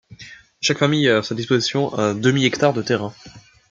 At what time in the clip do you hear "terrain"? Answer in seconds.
2.81-3.13